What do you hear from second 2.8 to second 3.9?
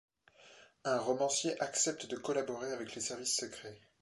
les services secrets.